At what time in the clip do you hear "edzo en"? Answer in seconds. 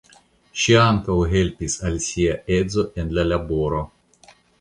2.61-3.13